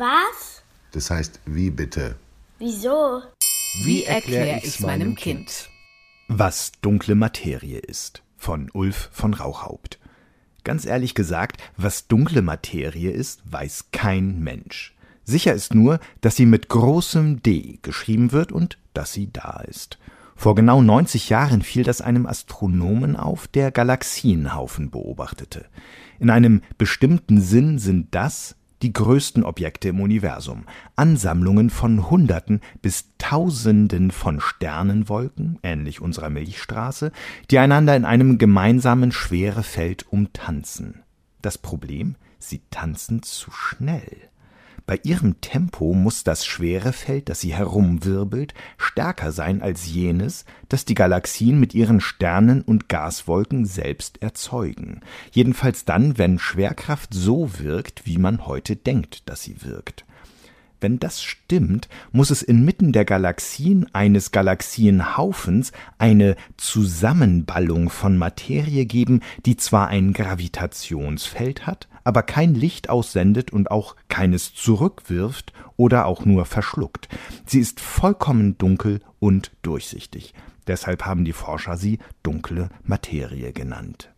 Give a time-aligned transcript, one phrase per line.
[0.00, 0.62] Was?
[0.92, 2.16] Das heißt, wie bitte?
[2.58, 3.20] Wieso?
[3.84, 5.68] Wie erkläre ich's meinem Kind?
[6.26, 9.98] Was dunkle Materie ist von Ulf von Rauchhaupt.
[10.64, 14.94] Ganz ehrlich gesagt, was dunkle Materie ist, weiß kein Mensch.
[15.24, 19.98] Sicher ist nur, dass sie mit großem D geschrieben wird und dass sie da ist.
[20.34, 25.66] Vor genau 90 Jahren fiel das einem Astronomen auf, der Galaxienhaufen beobachtete.
[26.18, 30.64] In einem bestimmten Sinn sind das die größten Objekte im Universum,
[30.96, 37.12] Ansammlungen von Hunderten bis Tausenden von Sternenwolken, ähnlich unserer Milchstraße,
[37.50, 41.02] die einander in einem gemeinsamen Schwerefeld umtanzen.
[41.42, 42.16] Das Problem?
[42.38, 44.29] Sie tanzen zu schnell.
[44.90, 50.84] Bei ihrem Tempo muss das schwere Feld, das sie herumwirbelt, stärker sein als jenes, das
[50.84, 55.02] die Galaxien mit ihren Sternen und Gaswolken selbst erzeugen.
[55.30, 60.04] Jedenfalls dann, wenn Schwerkraft so wirkt, wie man heute denkt, dass sie wirkt.
[60.80, 69.20] Wenn das stimmt, muss es inmitten der Galaxien eines Galaxienhaufens eine Zusammenballung von Materie geben,
[69.44, 76.24] die zwar ein Gravitationsfeld hat, aber kein Licht aussendet und auch keines zurückwirft oder auch
[76.24, 77.08] nur verschluckt.
[77.44, 80.34] Sie ist vollkommen dunkel und durchsichtig.
[80.66, 84.10] Deshalb haben die Forscher sie dunkle Materie genannt.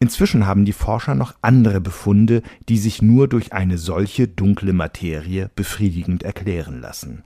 [0.00, 5.50] Inzwischen haben die Forscher noch andere Befunde, die sich nur durch eine solche dunkle Materie
[5.56, 7.24] befriedigend erklären lassen.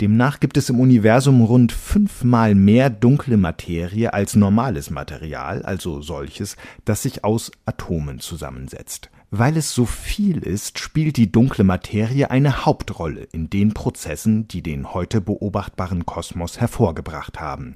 [0.00, 6.56] Demnach gibt es im Universum rund fünfmal mehr dunkle Materie als normales Material, also solches,
[6.84, 9.10] das sich aus Atomen zusammensetzt.
[9.30, 14.62] Weil es so viel ist, spielt die dunkle Materie eine Hauptrolle in den Prozessen, die
[14.62, 17.74] den heute beobachtbaren Kosmos hervorgebracht haben.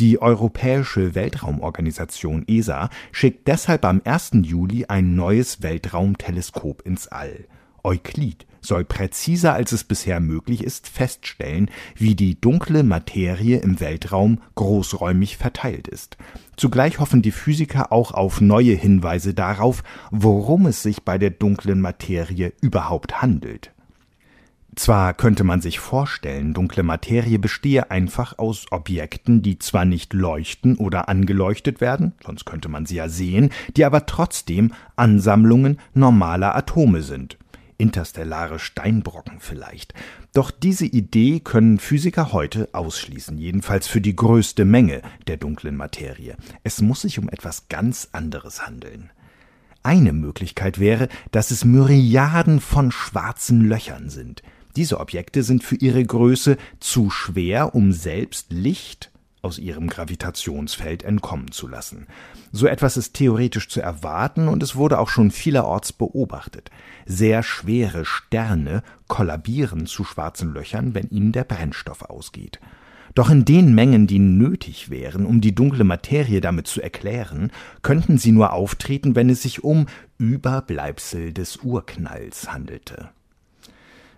[0.00, 4.30] Die Europäische Weltraumorganisation ESA schickt deshalb am 1.
[4.44, 7.44] Juli ein neues Weltraumteleskop ins All.
[7.84, 14.40] Euklid soll präziser als es bisher möglich ist feststellen, wie die dunkle Materie im Weltraum
[14.54, 16.16] großräumig verteilt ist.
[16.56, 21.82] Zugleich hoffen die Physiker auch auf neue Hinweise darauf, worum es sich bei der dunklen
[21.82, 23.70] Materie überhaupt handelt.
[24.80, 30.78] Zwar könnte man sich vorstellen, dunkle Materie bestehe einfach aus Objekten, die zwar nicht leuchten
[30.78, 37.02] oder angeleuchtet werden, sonst könnte man sie ja sehen, die aber trotzdem Ansammlungen normaler Atome
[37.02, 37.36] sind
[37.76, 39.94] interstellare Steinbrocken vielleicht.
[40.34, 46.36] Doch diese Idee können Physiker heute ausschließen, jedenfalls für die größte Menge der dunklen Materie.
[46.62, 49.10] Es muss sich um etwas ganz anderes handeln.
[49.82, 54.42] Eine Möglichkeit wäre, dass es Myriaden von schwarzen Löchern sind.
[54.76, 59.10] Diese Objekte sind für ihre Größe zu schwer, um selbst Licht
[59.42, 62.06] aus ihrem Gravitationsfeld entkommen zu lassen.
[62.52, 66.70] So etwas ist theoretisch zu erwarten und es wurde auch schon vielerorts beobachtet.
[67.06, 72.60] Sehr schwere Sterne kollabieren zu schwarzen Löchern, wenn ihnen der Brennstoff ausgeht.
[73.14, 77.50] Doch in den Mengen, die nötig wären, um die dunkle Materie damit zu erklären,
[77.82, 79.86] könnten sie nur auftreten, wenn es sich um
[80.18, 83.10] Überbleibsel des Urknalls handelte.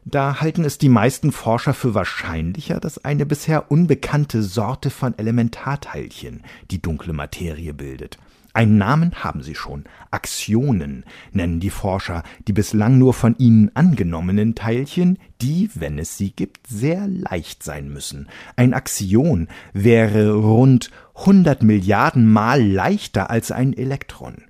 [0.05, 6.43] Da halten es die meisten Forscher für wahrscheinlicher, dass eine bisher unbekannte Sorte von Elementarteilchen
[6.73, 8.19] die dunkle Materie bildet.
[8.53, 9.85] Einen Namen haben sie schon.
[10.11, 16.33] Axionen nennen die Forscher die bislang nur von ihnen angenommenen Teilchen, die, wenn es sie
[16.33, 18.29] gibt, sehr leicht sein müssen.
[18.57, 24.45] Ein Axion wäre rund 100 Milliarden Mal leichter als ein Elektron.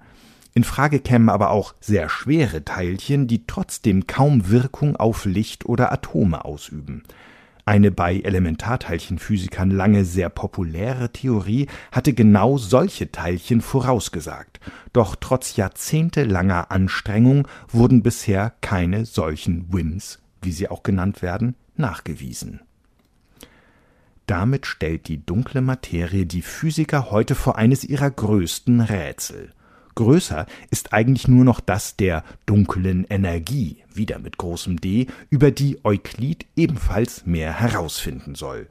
[0.54, 5.92] In Frage kämen aber auch sehr schwere Teilchen, die trotzdem kaum Wirkung auf Licht oder
[5.92, 7.02] Atome ausüben.
[7.64, 14.58] Eine bei Elementarteilchenphysikern lange sehr populäre Theorie hatte genau solche Teilchen vorausgesagt,
[14.92, 22.60] doch trotz jahrzehntelanger Anstrengung wurden bisher keine solchen WIMs, wie sie auch genannt werden, nachgewiesen.
[24.26, 29.52] Damit stellt die dunkle Materie die Physiker heute vor eines ihrer größten Rätsel.
[29.94, 35.78] Größer ist eigentlich nur noch das der dunklen Energie, wieder mit großem D, über die
[35.84, 38.68] Euklid ebenfalls mehr herausfinden soll.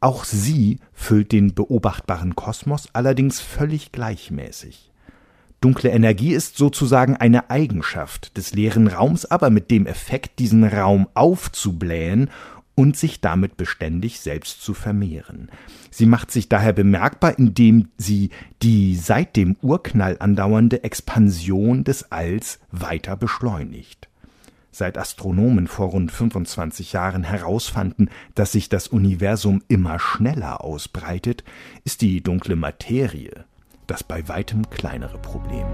[0.00, 4.90] Auch sie füllt den beobachtbaren Kosmos allerdings völlig gleichmäßig.
[5.62, 11.08] Dunkle Energie ist sozusagen eine Eigenschaft des leeren Raums, aber mit dem Effekt, diesen Raum
[11.14, 12.28] aufzublähen
[12.74, 15.50] und sich damit beständig selbst zu vermehren.
[15.90, 18.30] Sie macht sich daher bemerkbar, indem sie
[18.62, 24.08] die seit dem Urknall andauernde Expansion des Alls weiter beschleunigt.
[24.72, 31.44] Seit Astronomen vor rund 25 Jahren herausfanden, dass sich das Universum immer schneller ausbreitet,
[31.84, 33.44] ist die dunkle Materie
[33.86, 35.66] das bei weitem kleinere Problem.